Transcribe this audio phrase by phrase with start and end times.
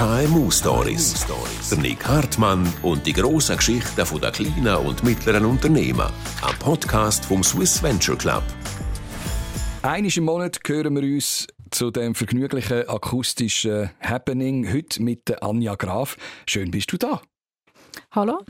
[0.00, 1.26] KMU Stories.
[1.68, 6.10] Der Nick Hartmann und die grossen Geschichten der kleinen und mittleren Unternehmen.
[6.40, 8.42] Ein Podcast vom Swiss Venture Club.
[9.82, 14.72] Einmal im Monat hören wir uns zu dem vergnüglichen akustischen Happening.
[14.72, 16.16] Heute mit Anja Graf.
[16.46, 17.20] Schön bist du da.
[18.12, 18.40] Hallo,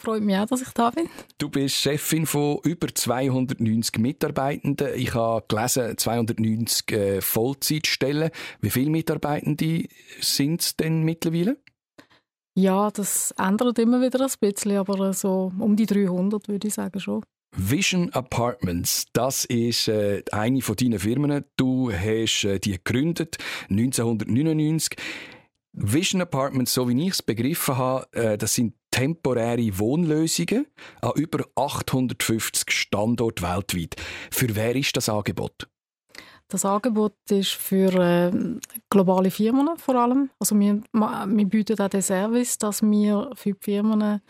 [0.00, 1.08] freut mich auch, dass ich da bin.
[1.38, 4.94] Du bist Chefin von über 290 Mitarbeitenden.
[4.94, 8.30] Ich habe gelesen, 290 äh, Vollzeitstellen.
[8.60, 9.84] Wie viele Mitarbeitende
[10.20, 11.58] sind es denn mittlerweile?
[12.54, 16.98] Ja, das ändert immer wieder ein bisschen, aber so um die 300 würde ich sagen
[17.00, 17.22] schon.
[17.56, 21.44] Vision Apartments, das ist äh, eine von deinen Firmen.
[21.56, 23.38] Du hast äh, die gegründet
[23.70, 24.96] 1999.
[25.72, 30.66] Vision Apartments, so wie ich es begriffen habe, äh, das sind temporäre Wohnlösungen
[31.00, 33.96] an über 850 Standorten weltweit.
[34.30, 35.68] Für wer ist das Angebot?
[36.48, 38.32] Das Angebot ist für äh,
[38.90, 40.30] globale Firmen vor allem.
[40.40, 44.20] Also wir, wir bieten auch den Service, dass wir für die Firmen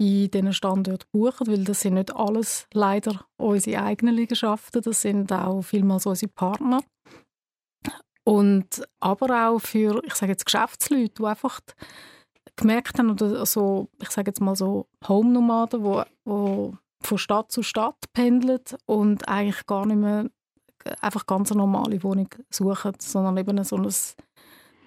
[0.00, 5.30] in diesen Standorten buchen, weil das sind nicht alles leider unsere eigenen Liegenschaften, das sind
[5.30, 6.82] auch vielmals unsere Partner.
[8.24, 11.60] Und aber auch für, ich sage jetzt Geschäftsleute, die einfach
[12.60, 17.62] gemerkt haben, oder so, ich sage jetzt mal so Home-Nomaden, die, die von Stadt zu
[17.62, 20.30] Stadt pendeln und eigentlich gar nicht mehr
[21.00, 23.88] einfach ganz eine normale Wohnung suchen, sondern eben so ein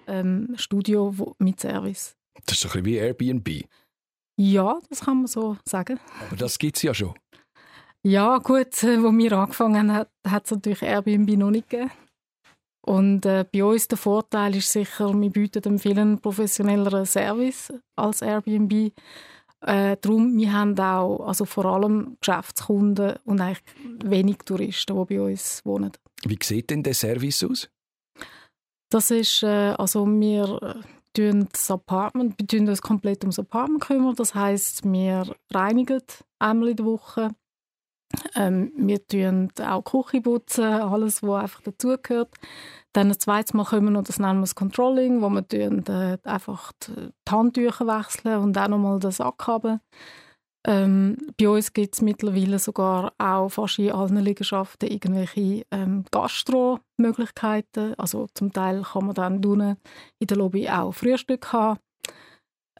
[0.06, 2.16] ähm, Studio mit Service.
[2.46, 3.64] Das ist ein bisschen wie Airbnb.
[4.36, 6.00] Ja, das kann man so sagen.
[6.26, 7.14] Aber das gibt es ja schon.
[8.02, 11.90] Ja, gut, äh, wo wir angefangen haben, hat es natürlich Airbnb noch nicht gegeben.
[12.86, 18.20] Und äh, bei uns der Vorteil ist sicher, wir bieten einen viel professionelleren Service als
[18.20, 18.92] Airbnb.
[19.62, 23.62] Äh, darum, wir haben auch also vor allem Geschäftskunden und eigentlich
[24.04, 25.92] wenig Touristen, die bei uns wohnen.
[26.26, 27.70] Wie sieht denn der Service aus?
[28.90, 30.82] Das ist, äh, also wir
[31.14, 34.14] tun das Apartment, wir tun uns komplett ums Apartment kümmern.
[34.14, 36.02] Das heißt, wir reinigen
[36.38, 37.30] einmal in der Woche.
[38.34, 42.34] Ähm, wir tun auch Küche putzen, alles, was einfach dazugehört.
[42.92, 46.18] Dann ein zweites Mal kommen noch das nennen wir das Controlling, wo wir tun, äh,
[46.24, 49.80] einfach die Handtücher wechseln und auch nochmal den Sack haben.
[50.66, 57.94] Ähm, bei uns gibt es mittlerweile sogar auch fast in allen Liegenschaften irgendwelche ähm, Gastro-Möglichkeiten.
[57.98, 59.76] Also zum Teil kann man dann unten
[60.18, 61.80] in der Lobby auch Frühstück haben.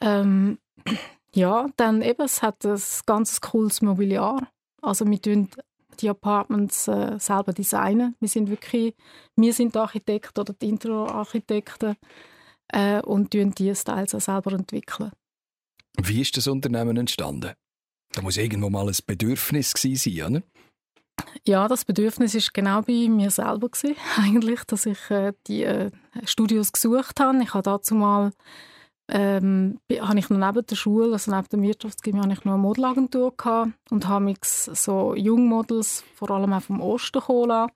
[0.00, 0.58] Ähm,
[1.34, 4.48] ja, dann eben, es hat ein ganz cooles Mobiliar.
[4.84, 5.48] Also wir tun
[6.00, 8.16] die Apartments äh, selber designen.
[8.20, 8.94] Wir sind wirklich,
[9.36, 11.96] wir sind die Architekten oder die Interiorarchitekten
[12.68, 15.12] äh, und tun die Styles auch selber entwickeln.
[16.02, 17.52] Wie ist das Unternehmen entstanden?
[18.12, 20.42] Da muss irgendwo mal ein Bedürfnis sein, oder?
[21.44, 25.90] Ja, das Bedürfnis ist genau bei mir selber gewesen, eigentlich, dass ich äh, die äh,
[26.24, 27.42] Studios gesucht habe.
[27.42, 28.32] Ich habe dazu mal
[29.08, 32.62] ähm, habe ich noch neben der Schule, also neben dem Wirtschaftsgymnasium, habe ich noch eine
[32.62, 37.70] Modelagentur gehabt und habe mich so Jungmodels, vor allem auch vom Osten geholt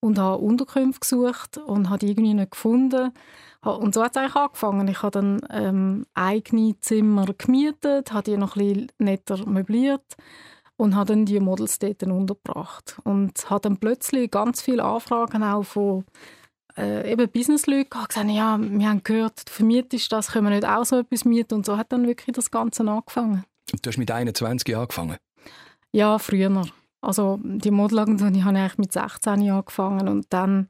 [0.00, 3.12] und habe Unterkünfte gesucht und habe die irgendwie nicht gefunden.
[3.62, 4.88] Und so hat es eigentlich angefangen.
[4.88, 10.16] Ich habe dann ähm, eigene Zimmer gemietet, habe die noch ein bisschen netter möbliert
[10.76, 12.98] und habe dann die Models dort untergebracht.
[13.04, 16.04] Und habe dann plötzlich ganz viele Anfragen auch von
[16.78, 20.66] äh, eben Businessleute gehabt, gesagt, ja, wir haben gehört, du vermietest das, können wir nicht
[20.66, 21.54] auch so etwas mieten?
[21.54, 23.44] Und so hat dann wirklich das Ganze angefangen.
[23.72, 25.16] Und du hast mit 21 angefangen?
[25.92, 26.64] Ja, früher.
[27.00, 30.68] Also die Modelagentur, die habe ich eigentlich mit 16 angefangen und dann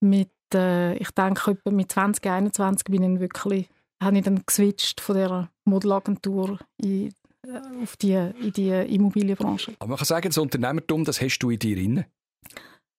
[0.00, 3.68] mit, äh, ich denke, mit 20, 21 bin ich wirklich,
[4.02, 7.12] habe ich dann geswitcht von der Modelagentur in,
[7.46, 9.74] äh, auf die, in die Immobilienbranche.
[9.78, 12.04] Aber man kann sagen, das Unternehmertum, das hast du in dir drin?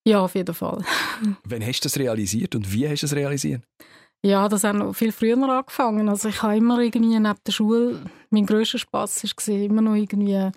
[0.05, 0.83] Ja, auf jeden Fall.
[1.43, 3.63] Wann hast du das realisiert und wie hast du es realisiert?
[4.21, 6.09] Ja, das hat noch viel früher angefangen.
[6.09, 10.51] Also ich habe immer irgendwie neben der Schule, mein grösster Spass war immer noch irgendwie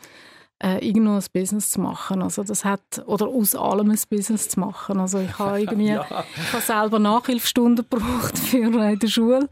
[0.62, 2.22] äh, irgendwo ein Business zu machen.
[2.22, 5.00] Also das hat, oder aus allem ein Business zu machen.
[5.00, 6.06] Also ich habe irgendwie, ja.
[6.36, 9.48] ich habe selber Nachhilfestunden gebraucht für äh, die Schule.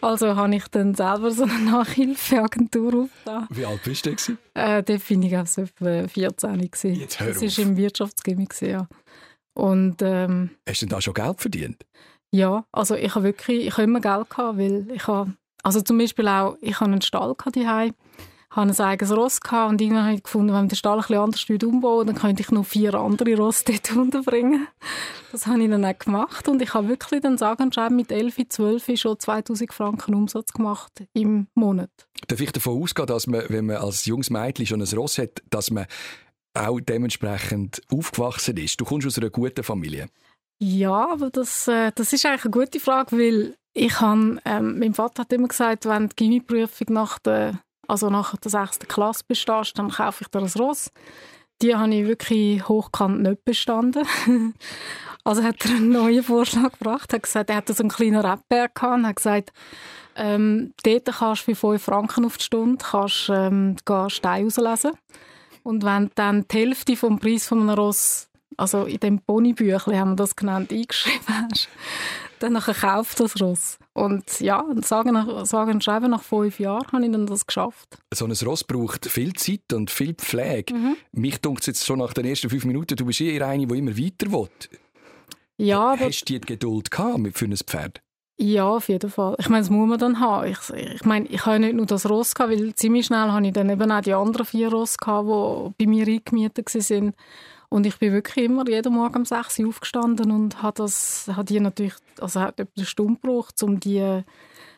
[0.00, 3.46] Also habe ich dann selber so eine Nachhilfeagentur aufgetan.
[3.50, 4.38] Wie alt bist du denn?
[4.54, 6.94] Äh, da bin ich also etwa 14 gewesen.
[6.94, 8.88] Jetzt hör das war im Wirtschaftsgymnasium, ja.
[9.54, 11.86] Und, ähm, Hast du denn da schon Geld verdient?
[12.30, 15.98] Ja, also ich habe wirklich, ich habe immer Geld gehabt, weil ich habe, also zum
[15.98, 17.94] Beispiel auch, ich habe einen Stall daheim,
[18.50, 21.00] habe ein eigenes Ross gehabt und irgendwann habe ich gefunden, wenn ich den Stall ein
[21.00, 24.66] bisschen anders umbauen dann könnte ich noch vier andere Ross dort unterbringen.
[25.32, 28.36] Das habe ich dann auch gemacht und ich habe wirklich dann sagen und mit 11,
[28.48, 31.90] 12 schon 2000 Franken Umsatz gemacht im Monat.
[32.28, 35.42] Darf ich davon ausgehen, dass man, wenn man als junges Mädchen schon ein Ross hat,
[35.50, 35.86] dass man
[36.54, 38.80] auch dementsprechend aufgewachsen ist.
[38.80, 40.08] Du kommst aus einer guten Familie.
[40.60, 44.94] Ja, aber das, äh, das ist eigentlich eine gute Frage, weil Ich habe, ähm, mein
[44.94, 47.58] Vater hat immer gesagt, wenn die Gimmiprüfung nach der,
[47.88, 50.92] also nach der sechsten Klasse bestehst, dann kaufe ich dir ein Ross.
[51.60, 54.06] Die habe ich wirklich hochkant nicht bestanden.
[55.24, 58.76] also hat er einen neuen Vorschlag gebracht, hat gesagt, er hatte so einen kleinen Rapberg
[58.76, 59.52] gehabt und hat gesagt,
[60.14, 63.76] ähm, dort kannst du für 5 Franken auf die Stunde kannst, ähm,
[64.08, 64.92] Steine auslesen.
[65.64, 70.10] Und wenn dann die Hälfte vom Preis von einem Ross, also in dem Ponybüchlein haben
[70.10, 71.68] wir das genannt, eingeschrieben hast,
[72.38, 73.78] dann nachher kauft das Ross.
[73.94, 75.16] Und ja, sagen,
[75.46, 77.96] sagen und schreiben, nach fünf Jahren habe ich dann das geschafft.
[78.12, 80.74] So ein Ross braucht viel Zeit und viel Pflege.
[80.74, 80.96] Mhm.
[81.12, 83.78] Mich dunkt es jetzt schon nach den ersten fünf Minuten, du bist eher eine, die
[83.78, 84.48] immer weiter will.
[85.56, 88.03] Ja, Hast du die Geduld gehabt für ein Pferd?
[88.36, 89.36] Ja, auf jeden Fall.
[89.38, 90.48] Ich meine, das muss man dann haben.
[90.48, 93.52] Ich, ich meine, ich habe nicht nur das Ross gehabt, weil ziemlich schnell habe ich
[93.52, 97.14] dann eben auch die anderen vier Ross die bei mir eingemietet waren.
[97.68, 101.44] Und ich bin wirklich immer jeden Morgen um 6 Uhr aufgestanden und habe das, habe
[101.44, 104.22] die natürlich, also hat etwa eine Stunde gebraucht, um die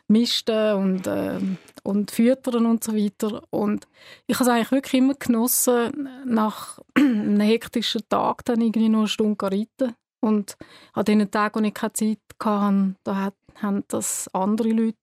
[0.07, 1.39] misten und, äh,
[1.83, 3.43] und füttern und so weiter.
[3.49, 3.87] Und
[4.25, 9.07] ich habe es eigentlich wirklich immer genossen, nach einem hektischen Tag dann irgendwie noch eine
[9.07, 9.95] Stunde reiten.
[10.19, 10.57] Und
[10.93, 13.31] an den Tagen, wo ich keine Zeit hatte, da
[13.61, 14.97] haben das andere Leute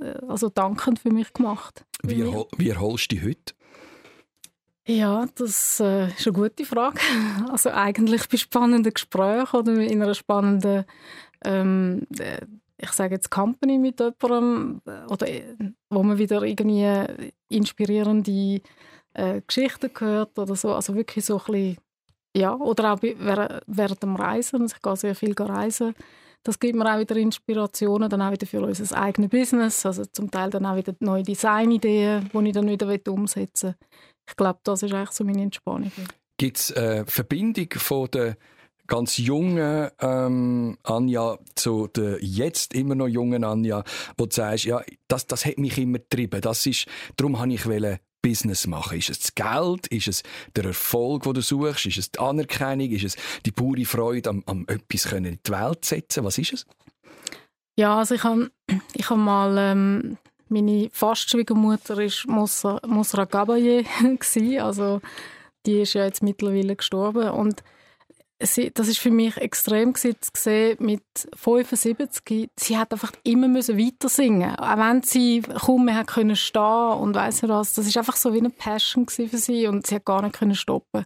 [0.00, 1.84] äh, also dankend für mich gemacht.
[2.02, 3.54] Wie, erhol wie erholst du dich heute?
[4.86, 6.98] Ja, das äh, ist eine gute Frage.
[7.50, 10.84] Also eigentlich bei spannenden Gesprächen oder in einer spannenden,
[11.44, 12.40] ähm, äh,
[12.80, 15.26] ich sage jetzt Company mit jemandem, oder
[15.90, 16.86] wo man wieder irgendwie
[17.48, 18.62] inspirierende
[19.14, 20.72] äh, Geschichten hört oder so.
[20.72, 21.76] Also wirklich so ein bisschen,
[22.36, 24.62] ja, oder auch während, während dem Reisen.
[24.62, 25.94] Also ich gehe sehr viel reisen.
[26.44, 29.84] Das gibt mir auch wieder Inspirationen, dann auch wieder für unser eigenes Business.
[29.84, 33.88] Also zum Teil dann auch wieder neue Designideen, die ich dann wieder umsetzen will
[34.28, 35.90] ich glaube, das ist eigentlich so meine Entspannung.
[36.36, 38.36] Gibt es eine Verbindung von der
[38.86, 43.84] ganz jungen ähm, Anja zu der jetzt immer noch jungen Anja,
[44.16, 46.40] wo du sagst, ja, das, das hat mich immer getrieben.
[46.40, 46.86] Das ist,
[47.16, 48.98] darum habe ich wollen Business machen.
[48.98, 49.86] Ist es das Geld?
[49.88, 50.22] Ist es
[50.56, 51.86] der Erfolg, den du suchst?
[51.86, 52.90] Ist es die Anerkennung?
[52.90, 56.24] Ist es die pure Freude am, am etwas in die Welt setzen?
[56.24, 56.66] Was ist es?
[57.76, 58.50] Ja, also ich habe
[58.94, 60.18] ich hab mal ähm,
[60.48, 63.84] meine Fastschwiegermutter war Mosra Gabaye,
[64.60, 65.00] also
[65.66, 67.62] die ist ja jetzt mittlerweile gestorben und
[68.40, 71.02] sie, das ist für mich extrem zu sehen, mit
[71.34, 76.36] 75, sie hat einfach immer müssen weiter singen, auch wenn sie kaum mehr hat können
[76.36, 79.86] stehen und weiss nicht was, das ist einfach so wie eine Passion für sie und
[79.86, 81.04] sie hat gar nicht können stoppen.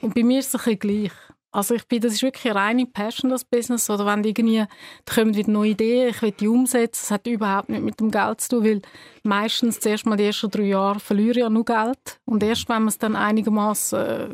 [0.00, 1.12] Und bei mir ist es ein bisschen gleich.
[1.52, 3.90] Also ich bin, das ist wirklich eine reine Passion, das Business.
[3.90, 4.64] Oder wenn irgendwie,
[5.04, 7.00] da kommen wieder neue Ideen, ich will die umsetzen.
[7.02, 8.82] Das hat überhaupt nicht mit dem Geld zu tun, weil
[9.24, 12.20] meistens zuerst mal die ersten drei Jahre verliere ich ja nur Geld.
[12.24, 14.28] Und erst wenn man es dann einigermaßen äh,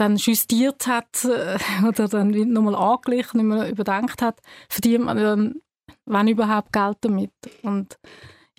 [0.00, 5.62] dann justiert hat äh, oder dann nochmal angeglichen, nicht mehr überdenkt hat, verdient man dann,
[6.06, 7.32] wenn überhaupt, Geld damit.
[7.62, 7.98] Und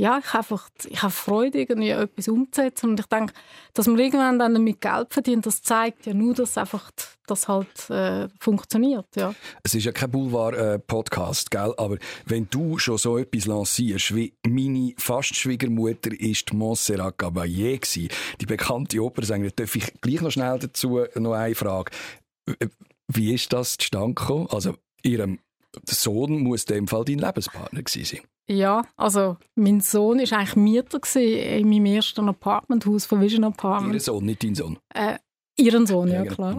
[0.01, 2.89] ja, ich habe einfach, ich habe Freude, irgendwie etwas umzusetzen.
[2.89, 3.35] Und ich denke,
[3.75, 6.89] dass man irgendwann dann damit Geld verdient, das zeigt ja nur, dass einfach
[7.27, 9.05] das halt äh, funktioniert.
[9.15, 9.35] Ja.
[9.61, 11.75] Es ist ja kein Boulevard-Podcast, gell?
[11.77, 18.11] aber wenn du schon so etwas lancierst, wie meine Fastschwiegermutter ist Montserrat Caballé
[18.41, 21.91] die bekannte Opernsängerin, darf ich gleich noch schnell dazu noch eine Frage.
[23.07, 24.47] Wie ist das zustande gekommen?
[24.49, 24.73] Also,
[25.03, 25.37] ihrem
[25.87, 28.30] Sohn muss in dem Fall dein Lebenspartner gewesen sein.
[28.49, 33.93] Ja, also mein Sohn war eigentlich Mieter in meinem ersten Apartmenthaus von Vision Apartment.
[33.93, 34.77] Ihr Sohn, nicht dein Sohn?
[34.93, 35.17] Äh,
[35.57, 36.57] ihren Sohn, ja, ja klar.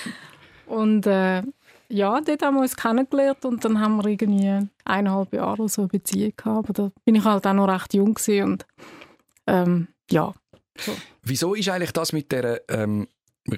[0.66, 1.42] und äh,
[1.88, 5.88] ja, dort haben wir uns kennengelernt und dann haben wir irgendwie eineinhalb Jahre so eine
[5.88, 6.70] Beziehung gehabt.
[6.70, 8.66] Aber da bin ich halt auch noch recht jung und
[9.46, 10.34] ähm, ja.
[10.78, 10.92] So.
[11.22, 13.06] Wieso ist eigentlich das mit der ähm,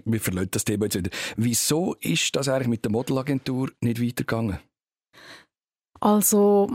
[0.04, 1.10] wir verlassen das Thema jetzt wieder.
[1.36, 4.58] Wieso ist das eigentlich mit der Modelagentur nicht weitergegangen?
[6.00, 6.68] Also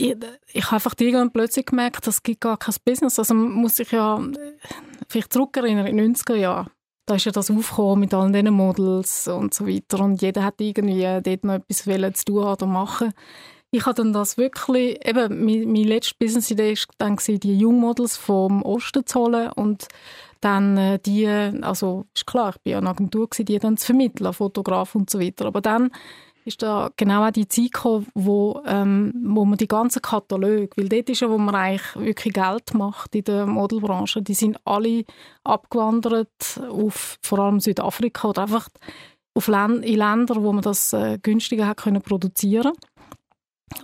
[0.00, 0.16] ich,
[0.52, 3.18] ich habe einfach irgendwann plötzlich gemerkt, das gibt gar kein Business.
[3.18, 4.20] Also muss sich ja
[5.08, 6.70] vielleicht zurückerinnern, in den 90er Jahren.
[7.06, 10.00] Da ist ja das Aufkommen mit all diesen Models und so weiter.
[10.00, 13.12] Und jeder hat irgendwie dort noch etwas zu tun oder machen.
[13.72, 18.62] Ich habe dann das wirklich, eben, meine, meine letzte Business-Idee war dann, die Jungmodels vom
[18.62, 19.86] Osten zu holen und
[20.40, 24.32] dann äh, die, also ist klar, ich war ja eine Agentur, die dann zu vermitteln,
[24.32, 25.46] Fotograf und so weiter.
[25.46, 25.90] Aber dann
[26.44, 30.88] ist da genau auch die Zeit gekommen, wo, ähm, wo man die ganzen Kataloge, weil
[30.88, 35.04] dort ist ja, wo man eigentlich wirklich Geld macht in der Modelbranche, die sind alle
[35.44, 38.68] abgewandert auf vor allem Südafrika oder einfach
[39.34, 42.72] auf Län in Länder, wo man das äh, günstiger hat können produzieren.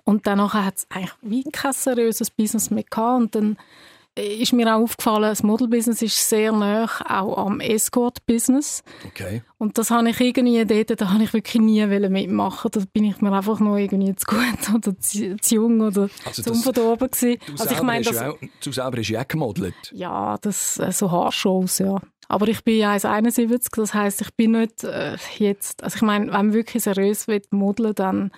[0.05, 3.57] Und danach hat es eigentlich wie kein seriöses Business mehr gehabt und dann
[4.17, 8.83] ist mir auch aufgefallen, das Model-Business ist sehr nah auch am Escort-Business.
[9.07, 9.43] Okay.
[9.59, 13.21] Und das habe ich irgendwie dort, da habe ich wirklich nie mitmachen Da bin ich
[13.21, 17.39] mir einfach noch irgendwie zu gut oder zu, zu jung oder also zu unverdorben gewesen.
[17.47, 19.75] Du, also ich meine, das, auch, du selber hast ja auch gemodelt.
[19.93, 22.01] Ja, das, äh, so Haarshows, ja.
[22.29, 26.33] Aber ich bin 1,71, das heisst, ich bin nicht äh, jetzt, also ich meine, wenn
[26.33, 28.33] man wirklich seriös will modeln, dann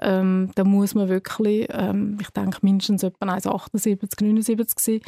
[0.00, 5.00] ähm, da muss man wirklich, ähm, ich denke, mindestens etwa 1,78, 79 sein.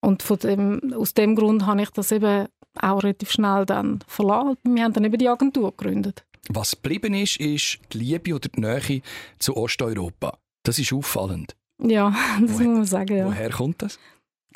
[0.00, 2.46] Und von dem, aus dem Grund habe ich das eben
[2.80, 4.56] auch relativ schnell dann verlassen.
[4.64, 6.24] Wir haben dann eben die Agentur gegründet.
[6.48, 9.02] Was geblieben ist, ist die Liebe oder die Nähe
[9.38, 10.38] zu Osteuropa.
[10.62, 11.54] Das ist auffallend.
[11.82, 13.16] Ja, das woher, muss man sagen.
[13.16, 13.26] Ja.
[13.26, 13.98] Woher kommt das?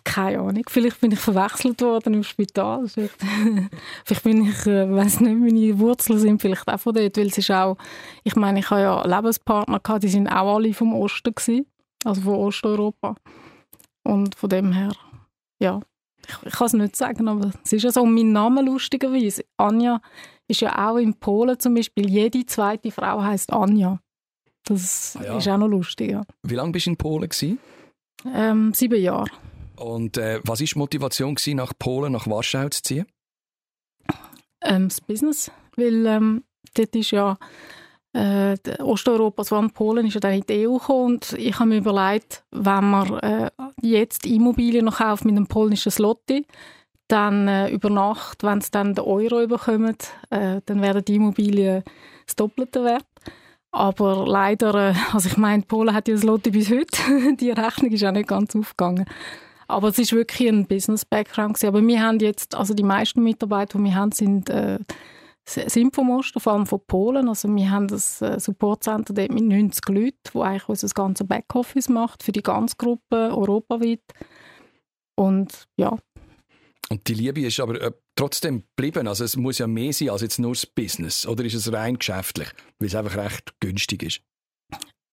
[0.09, 0.65] Keine Ahnung.
[0.67, 2.89] Vielleicht bin ich verwechselt worden im Spital.
[2.89, 3.19] vielleicht
[4.25, 7.51] bin ich, äh, weiß nicht, meine Wurzeln sind vielleicht auch von dort, weil es ist
[7.51, 7.77] auch,
[8.25, 11.67] ich meine, ich habe ja Lebenspartner gehabt, die sind auch alle vom Osten gewesen,
[12.05, 13.17] also von Osteuropa.
[14.03, 14.93] Und von dem her,
[15.61, 15.79] ja,
[16.27, 18.01] ich, ich kann es nicht sagen, aber es ist ja so.
[18.01, 20.01] Und mein Name lustigerweise, Anja,
[20.47, 24.01] ist ja auch in Polen zum Beispiel, jede zweite Frau heißt Anja.
[24.65, 25.37] Das ah ja.
[25.37, 26.23] ist auch noch lustig, ja.
[26.45, 27.29] Wie lange bist du in Polen?
[28.35, 29.29] Ähm, sieben Jahre.
[29.79, 33.07] Und äh, was war die Motivation, gewesen, nach Polen, nach Warschau zu ziehen?
[34.63, 36.45] Ähm, das Business, weil ähm,
[36.75, 37.39] dort ist ja
[38.13, 41.79] äh, Osteuropa, also Polen, ist ja dann in die EU gekommen und ich habe mir
[41.79, 43.51] überlegt, wenn man äh,
[43.83, 46.47] jetzt Immobilien noch kauft mit einem polnischen Slotti,
[47.09, 49.97] dann äh, über Nacht, wenn es dann den Euro überkommen,
[50.31, 51.83] äh, dann werden die Immobilien
[52.27, 53.07] das Doppelte wert.
[53.71, 57.93] Aber leider, äh, also ich meine, Polen hat ja das Lotti bis heute, die Rechnung
[57.93, 59.07] ist auch nicht ganz aufgegangen.
[59.69, 61.63] Aber es ist wirklich ein Business-Background.
[61.63, 64.79] Aber wir haben jetzt, also die meisten Mitarbeiter, die wir haben, sind, äh,
[65.45, 67.29] sind vom Osten, vor allem von Polen.
[67.29, 71.91] Also wir haben das äh, Supportcenter dort mit 90 Leuten, wo eigentlich unser ganze Backoffice
[71.91, 74.03] macht für die ganze Gruppe europaweit.
[75.17, 75.99] Und ja.
[76.89, 79.07] Und die Liebe ist aber äh, trotzdem geblieben.
[79.07, 81.27] Also es muss ja mehr sein als jetzt nur das Business.
[81.27, 82.49] Oder ist es rein geschäftlich,
[82.79, 84.23] weil es einfach recht günstig ist?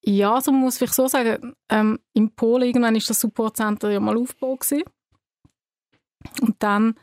[0.07, 4.17] Ja, so muss ich so sagen, ähm, in Polen irgendwann ist das Supportcenter ja mal
[4.17, 4.83] aufgebaut gewesen.
[6.41, 6.95] Und dann,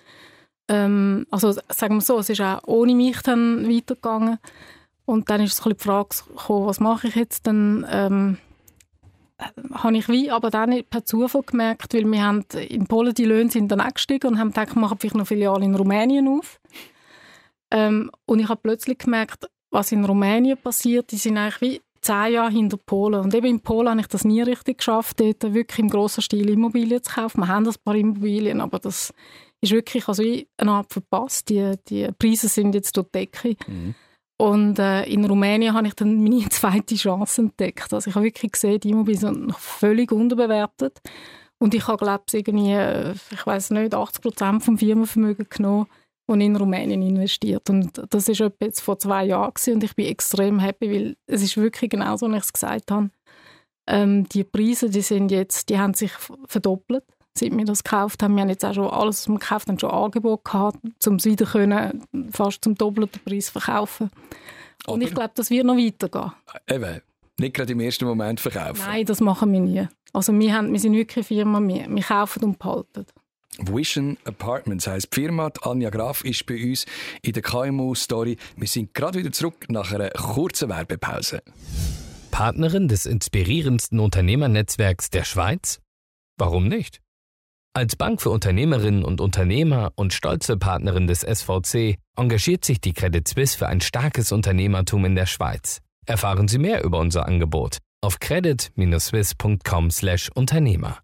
[0.68, 4.38] ähm, also sagen wir so, es ist auch ohne mich dann weitergegangen.
[5.04, 7.48] Und dann ist es die Frage gekommen, was mache ich jetzt?
[7.48, 8.38] Dann ähm,
[9.74, 13.50] habe ich wie aber dann per Zufall gemerkt, weil wir haben in Polen die Löhne
[13.50, 16.60] sind dann gestiegen und haben gedacht, wir machen vielleicht noch Filiale in Rumänien auf.
[17.72, 22.32] Ähm, und ich habe plötzlich gemerkt, was in Rumänien passiert, die sind eigentlich wie zehn
[22.32, 23.20] Jahre hinter Polen.
[23.20, 26.50] Und eben in Polen habe ich das nie richtig geschafft, dort wirklich im grossen Stil
[26.50, 27.40] Immobilien zu kaufen.
[27.40, 29.14] Wir haben ein paar Immobilien, aber das
[29.60, 31.48] ist wirklich also eine Art verpasst.
[31.48, 33.56] Die, die Preise sind jetzt durch die Decke.
[33.66, 33.94] Mhm.
[34.36, 37.92] Und äh, in Rumänien habe ich dann meine zweite Chance entdeckt.
[37.92, 41.00] Also ich habe wirklich gesehen, die Immobilien sind noch völlig unterbewertet.
[41.58, 45.86] Und ich habe, glaube ich, irgendwie, äh, ich weiß nicht, 80 Prozent vom Firmenvermögen genommen
[46.32, 47.68] und in Rumänien investiert.
[47.70, 51.42] Und das ist jetzt vor zwei Jahren gewesen, und ich bin extrem happy, weil es
[51.42, 53.10] ist wirklich genau so, wie ich es gesagt habe.
[53.86, 56.12] Ähm, die Preise, die sind jetzt, die haben sich
[56.46, 58.34] verdoppelt, seit wir das gekauft haben.
[58.34, 61.24] Wir haben jetzt auch schon alles, was wir gekauft haben, schon Angebot gehabt, um es
[61.24, 64.10] wieder können, fast zum doppelten Preis verkaufen.
[64.86, 66.32] Und Aber ich glaube, das wird noch weitergehen.
[66.68, 67.00] Eben,
[67.38, 68.82] nicht gerade im ersten Moment verkaufen.
[68.86, 69.88] Nein, das machen wir nie.
[70.12, 73.06] Also wir, haben, wir sind wirklich eine Firma, wir, wir kaufen und behalten.
[73.58, 75.50] Vision Apartments heisst die Firma.
[75.62, 76.86] Anja Graf ist bei uns
[77.22, 78.36] in der KMU-Story.
[78.56, 81.42] Wir sind gerade wieder zurück nach einer kurzen Werbepause.
[82.30, 85.80] Partnerin des inspirierendsten Unternehmernetzwerks der Schweiz?
[86.38, 87.00] Warum nicht?
[87.74, 93.26] Als Bank für Unternehmerinnen und Unternehmer und stolze Partnerin des SVC engagiert sich die Credit
[93.26, 95.80] Suisse für ein starkes Unternehmertum in der Schweiz.
[96.06, 100.98] Erfahren Sie mehr über unser Angebot auf credit-swiss.com/Unternehmer.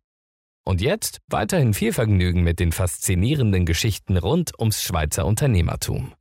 [0.68, 6.12] Und jetzt weiterhin viel Vergnügen mit den faszinierenden Geschichten rund ums Schweizer Unternehmertum.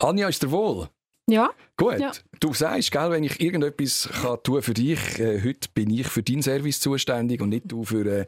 [0.00, 0.88] Anja, ist dir wohl?
[1.28, 1.50] Ja.
[1.76, 2.00] Gut.
[2.00, 2.10] Ja.
[2.40, 6.24] Du sagst, gell, wenn ich irgendetwas kann tun für dich, äh, heute bin ich für
[6.24, 8.26] deinen Service zuständig und nicht du für, äh,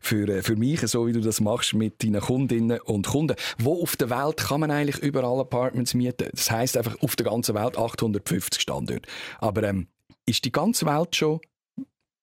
[0.00, 3.34] für, äh, für mich, so wie du das machst mit deinen Kundinnen und Kunden.
[3.58, 6.28] Wo auf der Welt kann man eigentlich überall Apartments mieten?
[6.30, 9.02] Das heißt einfach auf der ganzen Welt 850 Standorte.
[9.40, 9.88] Aber ähm,
[10.26, 11.40] ist die ganze Welt schon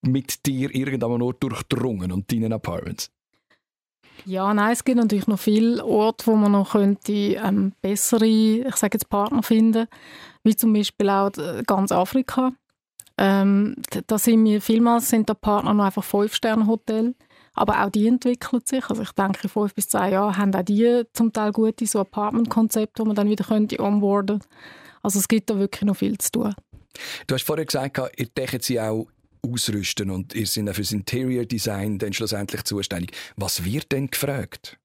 [0.01, 3.11] mit dir irgendwann nur durchdrungen und deinen Apartments?
[4.25, 8.75] Ja, nein, es gibt natürlich noch viele Orte, wo man noch könnte, ähm, bessere, ich
[8.75, 9.87] sage jetzt Partner finden,
[10.43, 11.31] wie zum Beispiel auch
[11.65, 12.53] ganz Afrika.
[13.17, 13.75] Ähm,
[14.07, 17.15] da sind wir vielmals sind der Partner noch einfach Fünf-Sterne-Hotel,
[17.53, 18.89] aber auch die entwickeln sich.
[18.89, 21.99] Also ich denke, in fünf bis zehn Jahren haben auch die zum Teil gute so
[21.99, 24.39] Apartment-Konzepte, wo man dann wieder könnte onboarden.
[25.01, 26.55] Also es gibt da wirklich noch viel zu tun.
[27.27, 29.07] Du hast vorher gesagt, ihr deckt sie auch
[29.43, 33.15] ausrüsten und ihr seid für das Interior Design dann schlussendlich zuständig.
[33.35, 34.77] Was wird denn gefragt?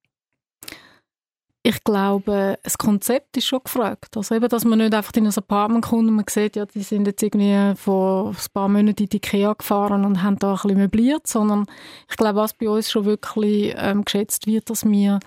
[1.68, 4.16] Ich glaube, das Konzept ist schon gefragt.
[4.16, 6.82] Also eben, dass man nicht einfach in ein Apartment kommt und man sieht, ja, die
[6.82, 10.58] sind jetzt irgendwie vor ein paar Monaten in die Ikea gefahren und haben da ein
[10.62, 11.66] bisschen möbliert, sondern
[12.08, 15.18] ich glaube, was bei uns schon wirklich ähm, geschätzt wird, dass wir,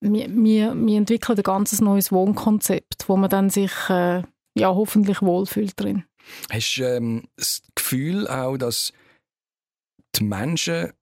[0.00, 5.22] wir, wir, wir entwickeln ein ganz neues Wohnkonzept, wo man dann sich äh, ja, hoffentlich
[5.22, 6.04] wohlfühlt drin.
[6.50, 8.92] Hast du ähm, das Gefühl auch, dass
[10.14, 10.92] die Menschen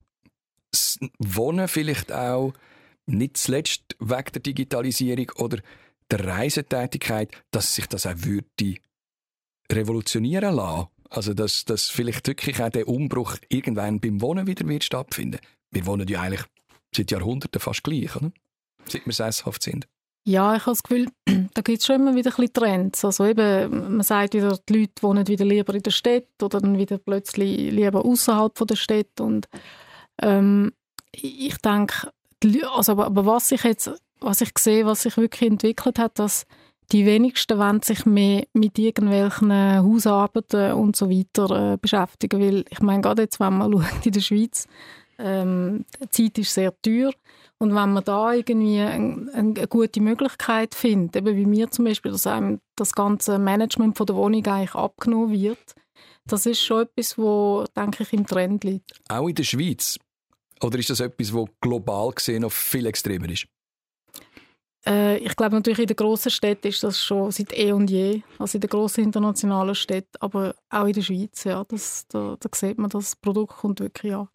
[1.18, 2.52] Wohnen vielleicht auch
[3.06, 5.58] nicht zuletzt wegen der Digitalisierung oder
[6.10, 8.76] der Reisetätigkeit, dass sich das auch würde
[9.70, 10.88] revolutionieren lassen.
[11.08, 15.40] Also, dass, dass vielleicht wirklich auch der Umbruch irgendwann beim Wohnen wieder wird stattfinden.
[15.72, 16.44] Wir wohnen ja eigentlich
[16.94, 18.30] seit Jahrhunderten fast gleich, oder?
[18.86, 19.88] Seit wir sesshaft sind.
[20.24, 21.06] Ja, ich habe das Gefühl,
[21.54, 23.04] da gibt es schon immer wieder ein bisschen Trends.
[23.04, 26.78] Also eben, man sagt wieder, die Leute wohnen wieder lieber in der Stadt oder dann
[26.78, 29.20] wieder plötzlich lieber außerhalb der Stadt.
[29.20, 29.48] Und
[30.20, 30.72] ähm,
[31.12, 32.12] ich denke,
[32.74, 36.46] also, aber, aber, was ich jetzt, was ich sehe, was sich wirklich entwickelt hat, dass
[36.92, 42.80] die wenigsten wollen sich mehr mit irgendwelchen Hausarbeiten und so weiter äh, beschäftigen, weil ich
[42.80, 44.66] meine, gerade jetzt, wenn man schaut in der Schweiz,
[45.20, 47.12] ähm, Zeit ist sehr teuer
[47.58, 52.12] und wenn man da irgendwie eine, eine gute Möglichkeit findet, eben wie mir zum Beispiel,
[52.12, 55.74] dass einem das ganze Management von der Wohnung eigentlich abgenommen wird,
[56.26, 58.92] das ist schon etwas, wo denke ich im Trend liegt.
[59.08, 59.98] Auch in der Schweiz
[60.62, 63.46] oder ist das etwas, das global gesehen noch viel extremer ist?
[64.86, 68.22] Äh, ich glaube natürlich in den grossen Städten ist das schon seit eh und je,
[68.38, 72.48] also in den grossen internationalen Städten, aber auch in der Schweiz, ja, das, da, da
[72.54, 74.28] sieht man, das Produkt kommt wirklich an.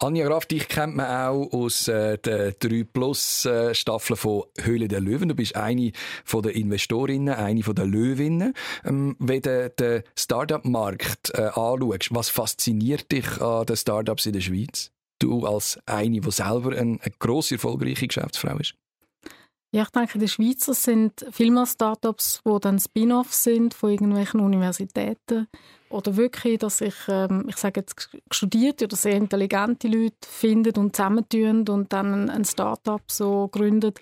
[0.00, 4.88] Anja Graf, dich kennt man auch aus äh, den 3 Plus äh, Staffeln von Höhle
[4.88, 5.28] der Löwen.
[5.28, 5.92] Du bist eine
[6.24, 8.54] von den Investorinnen, eine von den Löwinnen.
[8.84, 14.40] Ähm, wenn du den Startup-Markt äh, anschaust, was fasziniert dich an den Startups in der
[14.40, 14.90] Schweiz?
[15.22, 18.74] du als eine, die selber eine, eine grosse, erfolgreiche Geschäftsfrau ist?
[19.74, 24.40] Ja, ich denke, in der Schweiz sind viel Startups, die dann Spin-offs sind von irgendwelchen
[24.40, 25.48] Universitäten
[25.88, 30.94] oder wirklich, dass ich, ähm, ich sage jetzt, studierte oder sehr intelligente Leute finden und
[30.94, 34.00] zusammentun und dann ein Startup so gründet.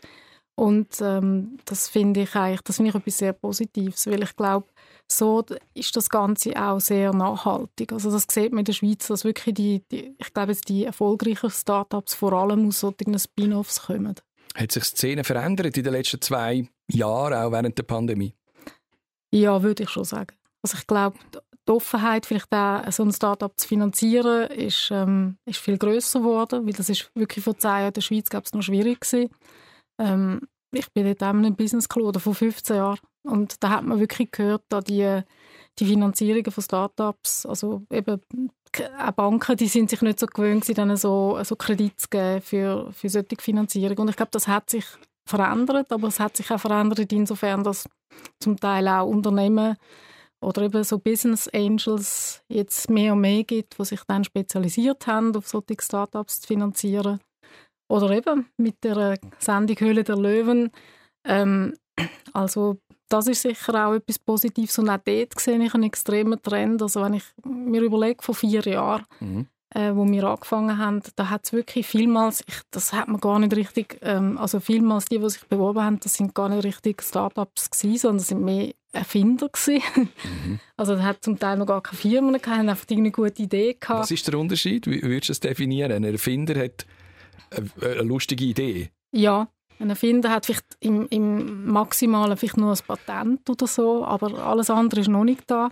[0.56, 4.66] Und ähm, das finde ich eigentlich, das finde ich etwas sehr Positives, weil ich glaube,
[5.06, 7.92] so ist das Ganze auch sehr nachhaltig.
[7.92, 11.50] Also das sieht man in der Schweiz, dass wirklich die, die ich glaube, die erfolgreichen
[11.50, 14.16] Startups vor allem aus solchen Spin-offs kommen.
[14.56, 18.34] Hat sich die Szene verändert in den letzten zwei Jahren, auch während der Pandemie?
[19.32, 20.36] Ja, würde ich schon sagen.
[20.62, 21.18] Also ich glaube,
[21.68, 26.66] die Offenheit, vielleicht auch so ein Startup zu finanzieren, ist, ähm, ist viel grösser geworden,
[26.66, 29.30] weil das ist wirklich vor zehn Jahren in der Schweiz es noch schwierig gewesen.
[29.98, 30.40] Ähm,
[30.72, 34.30] ich bin dort in einem Business Club vor 15 Jahren und da hat man wirklich
[34.30, 35.22] gehört, dass die,
[35.78, 38.20] die Finanzierungen von Startups, also eben
[38.98, 42.92] auch Banken, die sind sich nicht so gewöhnt, dann so, so Kredit zu geben für,
[42.92, 43.98] für solche Finanzierung.
[43.98, 44.84] Und ich glaube, das hat sich
[45.28, 47.88] verändert, aber es hat sich auch verändert insofern, dass
[48.40, 49.76] zum Teil auch Unternehmen
[50.42, 55.36] oder eben so Business Angels jetzt mehr und mehr gibt, die sich dann spezialisiert haben,
[55.36, 57.20] auf solche Startups zu finanzieren.
[57.88, 60.70] Oder eben mit der Sendung Höhle der Löwen.
[61.24, 61.74] Ähm,
[62.32, 62.78] also
[63.10, 64.78] das ist sicher auch etwas Positives.
[64.78, 66.80] Und auch dort sehe ich einen extremen Trend.
[66.80, 69.46] Also wenn ich mir überlege, vor vier Jahren, mhm.
[69.74, 73.38] äh, wo wir angefangen haben, da hat es wirklich vielmals, ich, das hat man gar
[73.40, 77.02] nicht richtig, ähm, also vielmals die, die sich beworben haben, das sind gar nicht richtig
[77.02, 79.82] Startups gewesen, sondern das sind mehr Erfinder gewesen.
[79.94, 80.60] Mhm.
[80.76, 83.74] Also da hat zum Teil noch gar keine Firmen gehabt, haben einfach eine gute Idee
[83.78, 84.00] gehabt.
[84.00, 84.86] Was ist der Unterschied?
[84.86, 85.92] Wie würdest du das definieren?
[85.92, 86.86] Ein Erfinder hat
[87.82, 88.90] eine lustige Idee.
[89.12, 89.48] Ja,
[89.80, 94.70] ein Erfinder hat vielleicht im, im Maximalen vielleicht nur ein Patent oder so, aber alles
[94.70, 95.70] andere ist noch nicht da.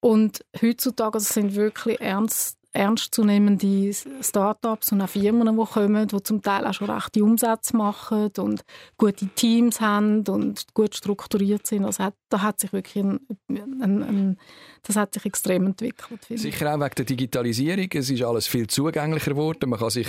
[0.00, 6.42] Und heutzutage also sind wirklich ernst, ernstzunehmende Start-ups und auch Firmen, die kommen, die zum
[6.42, 8.64] Teil auch schon rechte Umsätze machen und
[8.98, 11.84] gute Teams haben und gut strukturiert sind.
[11.84, 14.38] Also hat, da hat sich wirklich ein, ein, ein,
[14.82, 16.20] das hat sich extrem entwickelt.
[16.28, 17.88] Sicher auch wegen der Digitalisierung.
[17.92, 19.70] Es ist alles viel zugänglicher geworden.
[19.70, 20.08] Man kann sich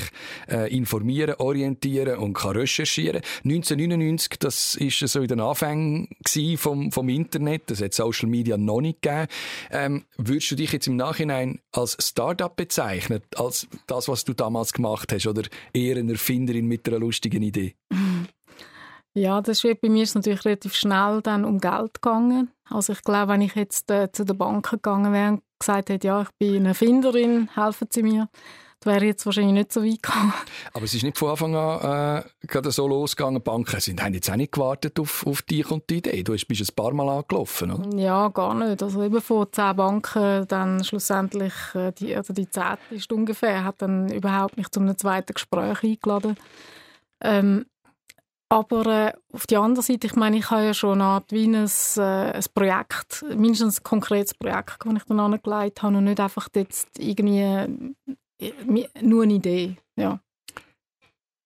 [0.49, 3.21] äh, informieren, orientieren und kann recherchieren.
[3.45, 6.09] 1999, das ist so in den Anfängen
[6.57, 7.71] vom, vom Internet.
[7.71, 9.27] Das hat Social Media noch nicht gegeben.
[9.71, 14.73] Ähm, würdest du dich jetzt im Nachhinein als Startup bezeichnen, als das, was du damals
[14.73, 15.43] gemacht hast, oder
[15.73, 17.75] eher eine Erfinderin mit einer lustigen Idee?
[19.13, 22.51] Ja, das ist bei mir ist natürlich relativ schnell dann um Geld gegangen.
[22.69, 26.05] Also ich glaube, wenn ich jetzt äh, zu der Bank gegangen wäre und gesagt hätte,
[26.05, 28.29] ja, ich bin eine Erfinderin, helfen Sie mir,
[28.79, 30.33] da wäre ich jetzt wahrscheinlich nicht so weit gekommen.
[30.73, 33.41] Aber es ist nicht von Anfang an äh, gerade so losgegangen.
[33.41, 36.23] Banken sind, haben jetzt auch nicht gewartet auf, auf dich und die Idee.
[36.23, 37.97] Du bist ein paar Mal angelaufen, oder?
[37.97, 38.83] Ja, gar nicht.
[38.83, 43.81] Also eben von zehn Banken dann schlussendlich, äh, die, also die zehnte ist ungefähr, hat
[43.81, 46.37] dann überhaupt mich zu einem zweiten Gespräch eingeladen.
[47.21, 47.65] Ähm,
[48.49, 51.47] aber äh, auf die andere Seite, ich meine, ich habe ja schon eine Art wie
[51.47, 56.19] ein, äh, ein Projekt, mindestens ein konkretes Projekt, das ich dann angelegt habe und nicht
[56.19, 57.95] einfach jetzt irgendwie
[59.01, 59.77] nur eine Idee.
[59.97, 60.21] Ja.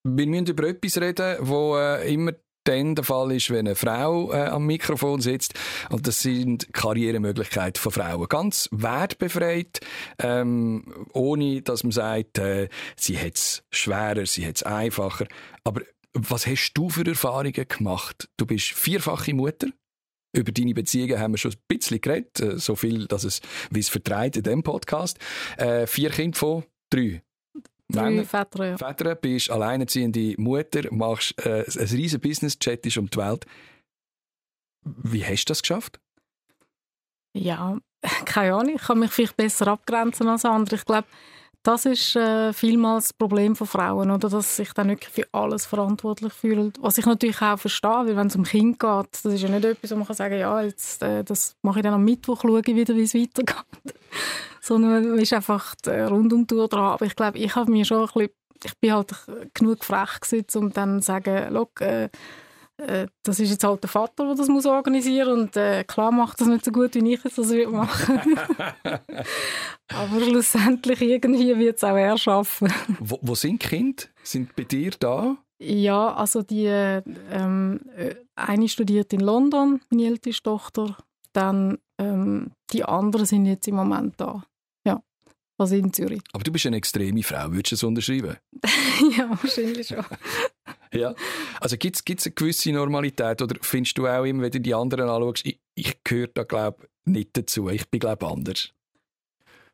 [0.04, 4.32] Wir müssen über etwas reden, wo äh, immer dann der Fall ist, wenn eine Frau
[4.32, 5.54] äh, am Mikrofon sitzt.
[5.90, 8.28] Und das sind Karrieremöglichkeiten von Frauen.
[8.28, 9.80] Ganz wertbefreit,
[10.20, 15.28] ähm, ohne dass man sagt, äh, sie hat es schwerer, sie hat es einfacher.
[15.64, 15.82] Aber
[16.14, 18.30] was hast du für Erfahrungen gemacht?
[18.38, 19.68] Du bist vierfache Mutter.
[20.34, 23.80] Über deine Beziehungen haben wir schon ein bisschen geredet, äh, so viel, dass es, wie
[23.80, 25.20] es vertreibt in diesem Podcast.
[25.58, 27.24] Äh, vier Kinder von drei.
[27.90, 28.78] Drei Väter, ja.
[28.78, 33.46] Väter, bist alleinerziehende Mutter, machst äh, ein riesen Business, chattest um die Welt.
[34.84, 36.00] Wie hast du das geschafft?
[37.34, 37.78] Ja,
[38.26, 38.76] keine Ahnung.
[38.76, 40.76] Ich kann mich vielleicht besser abgrenzen als andere.
[40.76, 41.08] Ich glaube,
[41.64, 44.30] das ist äh, vielmals das Problem von Frauen, oder?
[44.30, 46.74] dass sie sich dann wirklich für alles verantwortlich fühlen.
[46.80, 49.66] Was ich natürlich auch verstehe, weil wenn es um Kind geht, das ist ja nicht
[49.66, 52.62] etwas, wo man kann sagen ja, jetzt, äh, das mache ich dann am Mittwoch, schaue
[52.66, 53.96] ich wieder, wie es weitergeht.
[54.62, 56.94] Sondern man ist einfach äh, rund um die Uhr dran.
[56.94, 58.30] Aber ich glaube, ich habe mir schon ein bisschen,
[58.64, 59.14] ich bin halt
[59.54, 62.10] genug frech gewesen, um dann zu sagen, Look, äh,
[62.82, 66.42] äh, das ist jetzt halt der Vater, der das muss organisieren und äh, klar macht
[66.42, 68.20] das nicht so gut, wie ich es das würde machen.
[69.88, 72.74] Aber schlussendlich irgendwie wird es auch er schaffen.
[73.00, 74.04] wo, wo sind die Kinder?
[74.24, 75.38] Sind bei dir da?
[75.60, 80.98] Ja, also die ähm, äh, eine studiert in London, meine älteste Tochter.
[81.34, 84.44] Dann ähm, die anderen sind jetzt im Moment da.
[85.62, 86.22] Ja, also in Zürich.
[86.34, 88.38] Aber du bist eine extreme Frau, würdest du es unterschreiben?
[89.18, 90.04] ja, wahrscheinlich schon.
[90.94, 91.14] ja.
[91.60, 95.10] Also gibt es eine gewisse Normalität oder findest du auch immer, wenn du die anderen
[95.10, 98.74] anschaust, ich, ich gehöre da glaube nicht dazu, ich bin glaube anders?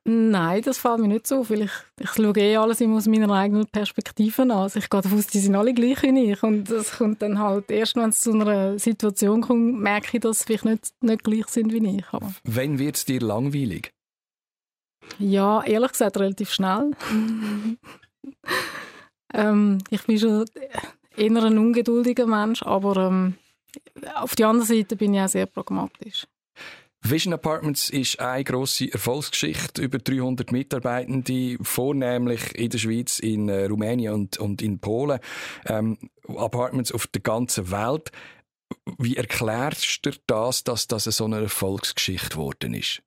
[0.09, 3.07] Nein, das fällt mir nicht so auf, weil ich, ich schaue eh alles immer aus
[3.07, 4.51] meiner eigenen Perspektive an.
[4.51, 6.43] Also ich gehe davon aus, die sind alle gleich wie ich.
[6.43, 10.39] Und das kommt dann halt erst, wenn es zu einer Situation kommt, merke ich, dass
[10.39, 12.05] sie vielleicht nicht, nicht gleich sind wie ich.
[12.11, 12.33] Aber.
[12.45, 13.91] Wann wird es dir langweilig?
[15.19, 16.91] Ja, ehrlich gesagt relativ schnell.
[19.33, 20.45] ähm, ich bin schon
[21.15, 23.35] eher ein ungeduldiger Mensch, aber ähm,
[24.15, 26.27] auf der anderen Seite bin ich auch sehr pragmatisch.
[27.01, 29.81] Vision Apartments ist eine grosse Erfolgsgeschichte.
[29.81, 35.19] Über 300 Mitarbeitende, vornehmlich in der Schweiz, in äh, Rumänien und, und in Polen.
[35.65, 38.11] Ähm, Apartments auf der ganzen Welt.
[38.97, 43.01] Wie erklärst du das, dass das so eine Erfolgsgeschichte geworden ist?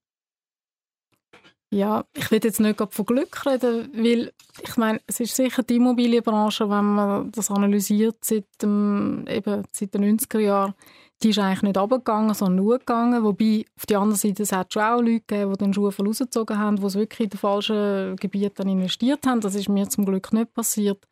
[1.72, 5.76] Ja, ich will jetzt nicht von Glück reden, weil ich meine, es ist sicher die
[5.76, 10.74] Immobilienbranche, wenn man das analysiert seit, dem, eben seit den 90er Jahren,
[11.22, 13.22] die ist eigentlich nicht runtergegangen, sondern nur gegangen.
[13.22, 16.58] Wobei, auf der anderen Seite, es hat schon auch Leute gegeben, die den Schuh rausgezogen
[16.58, 19.40] haben, die wirklich in den falschen Gebieten investiert haben.
[19.40, 21.06] Das ist mir zum Glück nicht passiert.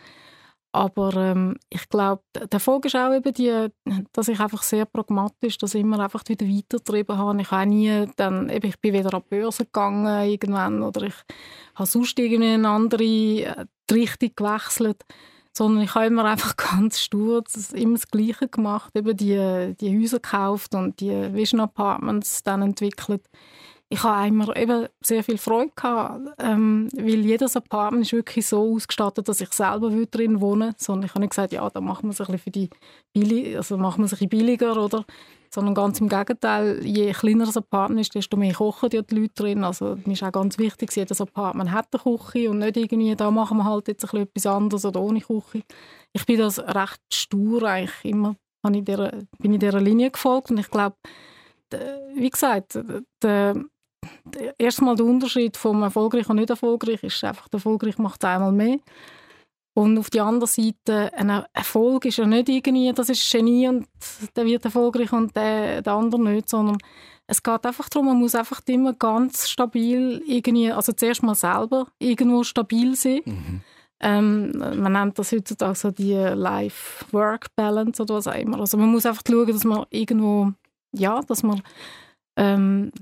[0.72, 3.68] Aber ähm, ich glaube, der Erfolg ist auch eben die,
[4.12, 7.40] dass ich einfach sehr pragmatisch das immer einfach wieder weitergetrieben habe.
[7.40, 11.14] Ich habe nie dann, eben, ich bin wieder an die Börse gegangen irgendwann oder ich
[11.74, 15.04] habe sonst irgendwie eine andere äh, Richtung gewechselt
[15.58, 19.98] sondern ich habe immer einfach ganz stur das, immer das Gleiche gemacht, eben die, die
[19.98, 23.28] Häuser gekauft und die Vision Apartments dann entwickelt.
[23.90, 28.74] Ich habe immer eben sehr viel Freude gehabt, ähm, weil jedes Apartment ist wirklich so
[28.74, 32.10] ausgestattet, dass ich selber drin wohnen sondern ich habe nicht gesagt, ja, da machen wir
[32.10, 32.68] es ein für die
[33.14, 35.06] billig, also es ein bisschen billiger oder
[35.50, 39.64] sondern ganz im Gegenteil, je kleiner das Apartment ist, desto mehr kochen die Leute drin.
[39.64, 43.30] Also mir ist auch ganz wichtig, jedes Apartment hat eine Küche und nicht irgendwie, da
[43.30, 45.62] machen wir halt jetzt ein etwas anderes oder ohne Küche.
[46.12, 50.96] Ich bin das recht stur eigentlich immer, bin ich dieser Linie gefolgt und ich glaube,
[52.14, 52.78] wie gesagt,
[53.22, 53.54] der,
[54.58, 58.78] erstmal der Unterschied vom erfolgreich und nicht erfolgreich ist einfach, der erfolgreich macht einmal mehr.
[59.74, 63.86] Und auf der anderen Seite, ein Erfolg ist ja nicht irgendwie, das ist Genie und
[64.34, 66.78] der wird erfolgreich und der, der andere nicht, sondern
[67.28, 71.86] es geht einfach darum, man muss einfach immer ganz stabil irgendwie, also zuerst mal selber
[71.98, 73.20] irgendwo stabil sein.
[73.24, 73.60] Mhm.
[74.00, 78.60] Ähm, man nennt das heutzutage so die Life-Work-Balance oder was auch immer.
[78.60, 80.52] Also man muss einfach schauen, dass man irgendwo,
[80.92, 81.62] ja, dass man
[82.38, 82.92] ähm,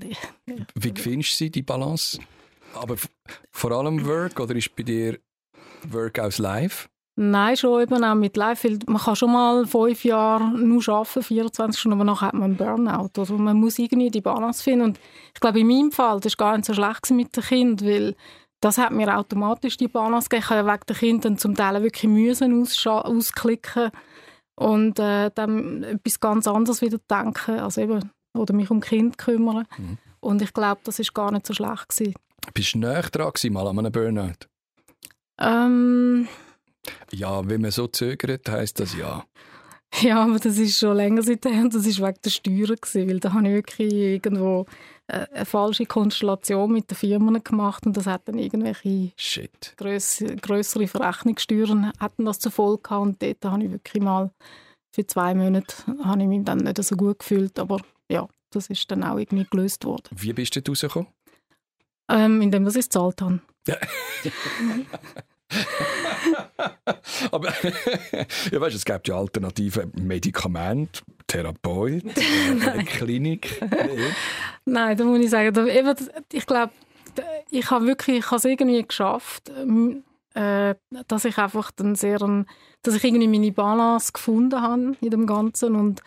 [0.75, 2.19] Wie findest du die Balance?
[2.73, 2.95] Aber
[3.51, 5.19] vor allem Work oder ist bei dir
[5.89, 6.89] Work aus Live?
[7.19, 8.63] Nein, schon eben auch mit Live.
[8.63, 12.43] Weil man kann schon mal fünf Jahre nur arbeiten, 24 Stunden, aber nachher hat man
[12.43, 13.11] einen Burnout.
[13.17, 14.85] Also man muss irgendwie die Balance finden.
[14.85, 14.99] Und
[15.33, 18.15] ich glaube, in meinem Fall, das war gar nicht so schlecht mit dem Kind, weil
[18.59, 20.43] das hat mir automatisch die Balance gegeben.
[20.43, 23.91] Ich habe ja wegen der Kinder zum Teil wirklich müssen ausklicken
[24.55, 29.65] und äh, dann etwas ganz anderes wieder denken, also eben, oder mich um Kind kümmern.
[29.77, 29.97] Mhm.
[30.19, 32.15] Und ich glaube, das ist gar nicht so schlecht gewesen.
[32.53, 34.47] Bist du näher dran gewesen, mal an einem Burnout?
[35.39, 36.27] Ähm,
[37.11, 39.23] ja, wenn man so zögert, heisst das ja.
[40.01, 43.19] Ja, aber das ist schon länger seitdem und das war wegen der Steuern, gewesen, weil
[43.19, 44.65] da habe ich wirklich irgendwo
[45.07, 49.75] äh, eine falsche Konstellation mit den Firmen gemacht und das hat dann irgendwelche Shit.
[49.77, 54.31] größere Verrechnungssteuern hatten das zur Folge gehabt und dort habe ich wirklich mal
[54.97, 57.79] für zwei Monate habe ich mich dann nicht so gut gefühlt, aber
[58.09, 60.09] ja, das ist dann auch irgendwie gelöst worden.
[60.09, 61.07] Wie bist du rausgekommen?
[62.09, 63.39] Ähm, indem ich es gezahlt habe.
[67.31, 67.53] Aber
[68.51, 73.61] ja, weißt, es gibt ja alternative Medikamente, Therapeut, äh, Klinik.
[74.65, 75.67] Nein, da muss ich sagen,
[76.31, 76.73] ich glaube,
[77.51, 79.51] ich habe wirklich, ich habe es irgendwie geschafft,
[80.33, 80.75] äh,
[81.07, 82.17] dass ich einfach dann sehr,
[82.87, 86.01] dass ich irgendwie meine Balance gefunden habe in dem Ganzen und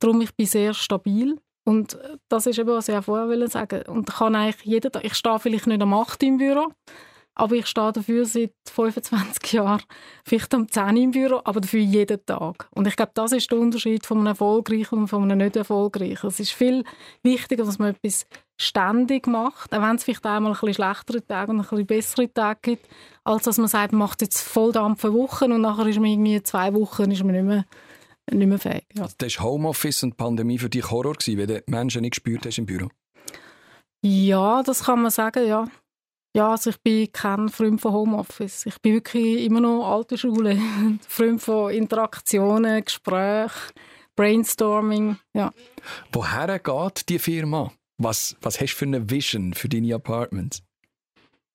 [0.00, 1.96] darum ich bin sehr stabil und
[2.28, 5.14] das ist eben, was ich auch vorher sagen Und ich kann eigentlich jeden Tag, ich
[5.14, 6.72] stehe vielleicht nicht am 8 im Büro,
[7.36, 9.82] aber ich stehe dafür seit 25 Jahren,
[10.24, 12.68] vielleicht um 10 im Büro, aber dafür jeden Tag.
[12.74, 16.26] Und ich glaube, das ist der Unterschied von einem erfolgreichen und von einem nicht erfolgreichen.
[16.26, 16.84] Es ist viel
[17.22, 21.50] wichtiger, dass man etwas ständig macht, auch wenn es vielleicht einmal ein bisschen schlechtere Tage
[21.50, 22.88] und ein bisschen bessere Tage gibt,
[23.24, 26.42] als dass man sagt, man macht jetzt Volldampf eine Woche und nachher ist man irgendwie
[26.42, 27.64] zwei Wochen ist man nicht mehr
[28.32, 28.86] nicht mehr fähig.
[28.94, 29.02] Ja.
[29.02, 32.46] Also das war Homeoffice und Pandemie für dich Horror, gewesen, weil du Menschen nicht gespürt
[32.46, 32.88] hast im Büro?
[34.02, 35.66] Ja, das kann man sagen, ja.
[36.36, 38.66] Ja, also ich bin kein Freund von Homeoffice.
[38.66, 40.58] Ich bin wirklich immer noch alte Schule.
[41.08, 43.72] Freund von Interaktionen, Gesprächen,
[44.16, 45.52] Brainstorming, ja.
[46.12, 47.70] Woher geht die Firma?
[47.98, 50.62] Was, was hast du für eine Vision für deine Apartments?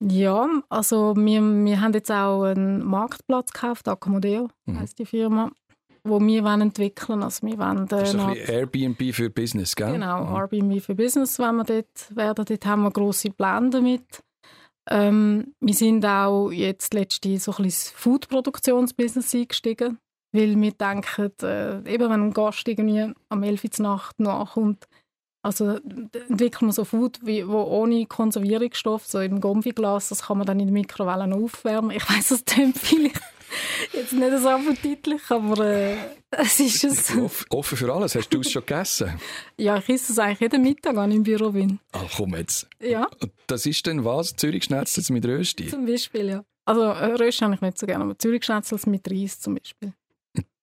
[0.01, 4.79] Ja, also wir, wir haben jetzt auch einen Marktplatz gekauft, Accomodeo mhm.
[4.79, 5.51] heißt die Firma,
[6.05, 7.21] wo wir wollen entwickeln.
[7.21, 9.93] Also wir wollen, äh, das ist ein bisschen Airbnb für Business, gell?
[9.93, 10.35] Genau, mhm.
[10.35, 12.45] Airbnb für Business, wenn wir dort werden.
[12.45, 14.23] Dort haben wir grosse Pläne damit.
[14.89, 19.99] Ähm, wir sind auch jetzt letztens so ein bisschen Food-Produktionsbusiness eingestiegen,
[20.31, 24.87] weil wir denken, äh, eben wenn ein Gast irgendwie am 11 Uhr Nacht nachkommt,
[25.41, 25.79] also
[26.27, 30.59] entwickeln wir so Food, wie, wo ohne Konservierungsstoff, so im Gombiglas, das kann man dann
[30.59, 31.91] in der Mikrowelle aufwärmen.
[31.91, 33.21] Ich weiß, das klingt vielleicht
[33.93, 35.97] jetzt nicht so appetitlich, aber äh,
[36.31, 37.13] es ist es.
[37.49, 38.15] Offen für alles.
[38.15, 39.19] Hast du es schon gegessen?
[39.57, 41.79] ja, ich esse es eigentlich jeden Mittag, wenn ich im Büro bin.
[41.91, 42.67] Ach komm jetzt.
[42.79, 43.07] Ja.
[43.47, 44.35] Das ist dann was?
[44.35, 45.67] Zürich-Schnetzels mit Rösti?
[45.67, 46.43] Zum Beispiel, ja.
[46.65, 49.93] Also äh, Rösti habe ich nicht so gerne, aber Zürich-Schnetzels mit Reis zum Beispiel.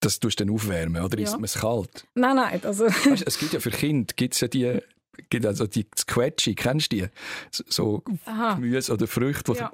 [0.00, 1.24] Das tust du dann aufwärmen, oder ja.
[1.24, 2.06] isst man es kalt?
[2.14, 2.60] Nein, nein.
[2.64, 4.80] Also weißt, es gibt ja für Kinder gibt's ja die
[5.30, 7.06] gibt also die Squetschi, kennst du die?
[7.50, 8.54] So Aha.
[8.54, 9.54] Gemüse oder Früchte.
[9.54, 9.72] Ja,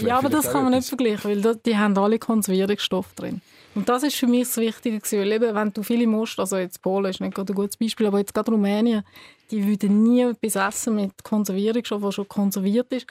[0.00, 3.40] ja aber das kann man nicht vergleichen, weil die haben alle Konservierungsstoffe drin.
[3.74, 6.82] Und das ist für mich das Wichtige, weil eben, wenn du viele musst, also jetzt
[6.82, 9.02] Polen ist nicht gerade ein gutes Beispiel, aber jetzt gerade Rumänien,
[9.50, 13.06] die würden nie etwas essen mit Konservierungsstoff, was schon konserviert ist.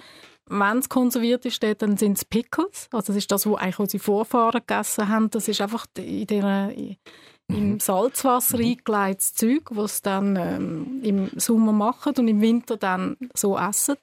[0.52, 4.04] Wenn es konserviert ist, dann sind es Pickles, also das ist das, was eigentlich unsere
[4.04, 6.74] Vorfahren gegessen haben, das ist einfach in der
[7.48, 7.80] im mhm.
[7.80, 8.66] Salzwasser mhm.
[8.66, 13.96] eingelegtes Zeug, das sie dann ähm, im Sommer machen und im Winter dann so essen.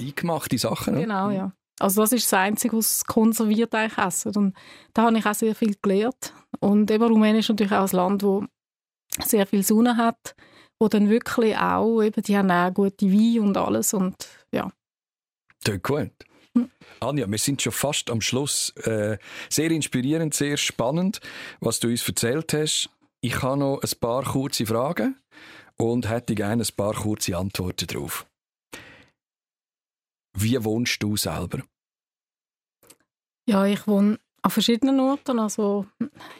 [0.00, 0.96] Eingemachte Sachen?
[0.96, 1.52] Genau, ja.
[1.80, 4.32] Also das ist das Einzige, was konserviert eigentlich essen.
[4.36, 4.56] Und
[4.94, 6.32] da habe ich auch sehr viel gelernt.
[6.60, 8.44] Und eben Rumänien ist natürlich auch ein Land, wo
[9.22, 10.34] sehr viel Sonne hat,
[10.78, 14.14] wo dann wirklich auch, eben, die haben auch gute Weine und alles und
[14.52, 14.70] ja.
[15.64, 16.12] Das gut.
[17.00, 18.70] Anja, wir sind schon fast am Schluss.
[18.84, 21.20] Äh, sehr inspirierend, sehr spannend,
[21.60, 22.90] was du uns erzählt hast.
[23.20, 25.16] Ich habe noch ein paar kurze Fragen
[25.76, 28.26] und hätte gerne ein paar kurze Antworten darauf.
[30.36, 31.62] Wie wohnst du selber?
[33.48, 35.38] Ja, ich wohne an verschiedenen Orten.
[35.38, 35.86] Also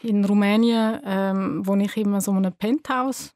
[0.01, 3.34] in Rumänien ähm, wohne ich immer so in einem Penthouse,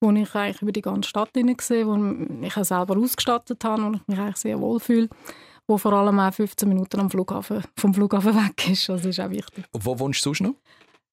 [0.00, 4.08] wo ich eigentlich über die ganze Stadt sehe, wo ich selber ausgestattet habe und ich
[4.08, 5.08] mich eigentlich sehr wohl fühle
[5.66, 8.88] wo vor allem auch 15 Minuten am Flughafen, vom Flughafen weg ist.
[8.88, 9.64] Das ist auch wichtig.
[9.72, 10.54] Und wo wohnst du sonst noch?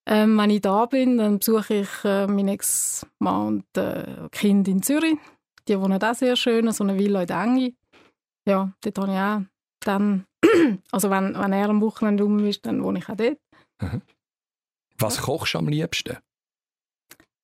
[0.08, 4.82] Ähm, wenn ich da bin, dann besuche ich äh, meinen Ex-Mann und äh, Kind in
[4.82, 5.18] Zürich.
[5.68, 7.76] Die wohnen auch sehr schön, so eine Villa in Engi.
[8.48, 9.42] Ja, dort habe ich auch
[9.86, 10.26] dann,
[10.92, 13.38] also wenn, wenn er am Wochenende rum ist, dann wohne ich auch dort.
[13.80, 14.02] Mhm.
[14.98, 16.18] Was kochst du am liebsten?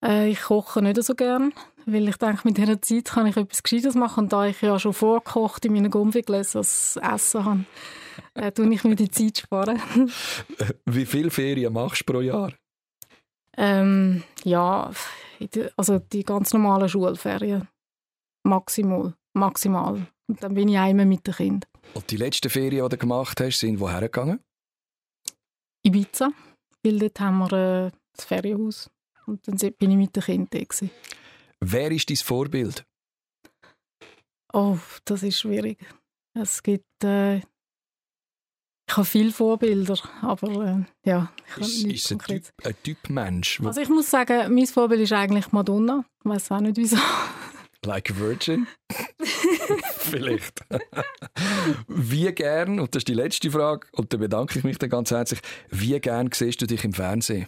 [0.07, 1.53] Äh, ich koche nicht so gern,
[1.85, 4.25] weil ich denke, mit dieser Zeit kann ich etwas Gescheites machen.
[4.25, 7.65] Und da ich ja schon vorgekocht in meinen Gumpigläsern als Essen habe,
[8.33, 9.81] äh, tue ich mir die Zeit sparen.
[10.85, 12.53] Wie viele Ferien machst du pro Jahr?
[13.57, 14.91] Ähm, ja,
[15.75, 17.67] also die ganz normalen Schulferien.
[18.43, 19.13] Maximal.
[19.33, 20.07] Maximal.
[20.27, 21.67] Und dann bin ich einmal mit dem Kind.
[21.93, 24.39] Und die letzten Ferien, die du gemacht hast, sind woher gegangen?
[25.83, 26.31] Ibiza,
[26.83, 27.53] weil dort haben wir
[27.87, 28.89] äh, das Ferienhaus.
[29.27, 30.87] Und dann bin ich mit dem Kind da.
[31.59, 32.85] Wer ist dein Vorbild?
[34.53, 35.77] Oh, das ist schwierig.
[36.33, 37.03] Es gibt...
[37.03, 37.41] Äh,
[38.89, 43.59] ich habe viele Vorbilder, aber äh, ja, ich ist, ist ein Typ, ein typ Mensch?
[43.59, 46.05] Also ich muss sagen, mein Vorbild ist eigentlich Madonna.
[46.23, 46.95] Ich weiß auch nicht wieso.
[47.85, 48.65] Like a Virgin?
[49.97, 50.61] Vielleicht.
[51.87, 55.11] wie gern, und das ist die letzte Frage, und da bedanke ich mich dann ganz
[55.11, 57.47] herzlich, wie gern siehst du dich im Fernsehen?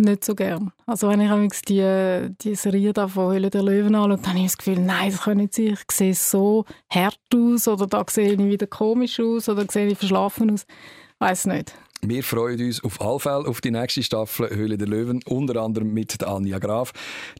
[0.00, 0.72] Nicht so gern.
[0.86, 4.44] Also wenn ich die, die Serie da von Höhle der Löwen anschaue, dann habe ich
[4.46, 5.66] das Gefühl, nein, das kann nicht sein.
[5.74, 9.98] Ich sehe so hart aus oder da sehe ich wieder komisch aus oder sehe ich
[9.98, 10.66] verschlafen aus.
[11.18, 11.74] Weiß nicht.
[12.02, 15.92] Wir freuen uns auf alle Fälle auf die nächste Staffel Höhle der Löwen, unter anderem
[15.92, 16.92] mit Anja Graf,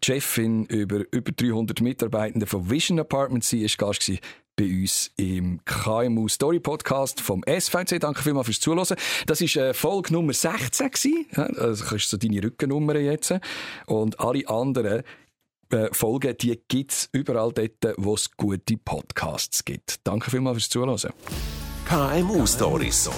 [0.05, 3.43] Chefin über über 300 Mitarbeitende von Vision Apartment.
[3.43, 4.13] Sie war Gast
[4.61, 7.99] bei uns im KMU Story Podcast vom SVC.
[7.99, 8.97] Danke vielmals fürs Zuhören.
[9.27, 10.91] Das war äh, Folge Nummer 16.
[10.91, 11.27] Gewesen.
[11.57, 13.35] Also, das ist so deine Rückennummer jetzt.
[13.87, 15.03] Und alle anderen
[15.71, 20.01] äh, Folgen, die gibt es überall dort, wo es gute Podcasts gibt.
[20.05, 21.13] Danke vielmals fürs Zuhören.
[21.89, 23.09] KMU Stories.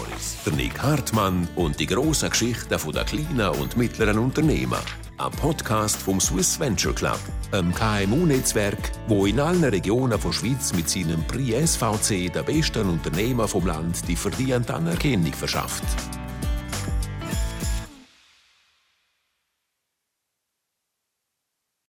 [0.47, 4.79] Der Nick Hartmann und die grossen Geschichten der kleinen und mittleren Unternehmen.
[5.19, 7.19] Ein Podcast vom Swiss Venture Club,
[7.53, 13.47] einem KMU-Netzwerk, wo in allen Regionen der Schweiz mit seinem Prix SVC den besten Unternehmen
[13.47, 15.85] vom Land die verdiente Anerkennung verschafft.